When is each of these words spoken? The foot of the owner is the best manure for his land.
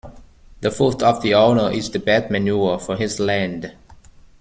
The 0.61 0.71
foot 0.71 1.03
of 1.03 1.21
the 1.21 1.35
owner 1.35 1.69
is 1.71 1.91
the 1.91 1.99
best 1.99 2.31
manure 2.31 2.79
for 2.79 2.97
his 2.97 3.19
land. 3.19 3.71